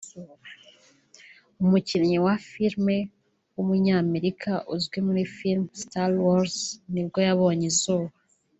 [1.63, 2.85] umukinnyi wa film
[3.55, 6.55] w’umunyamerika uzwi muri film Star Wars
[6.93, 8.13] nibwo yabonye izuba